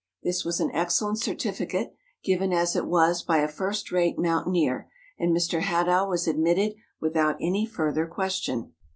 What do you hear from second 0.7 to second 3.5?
excellent certificate, given as it was by a